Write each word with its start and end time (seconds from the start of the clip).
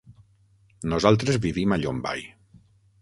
Nosaltres 0.93 1.39
vivim 1.43 1.77
a 1.77 1.81
Llombai. 1.83 2.25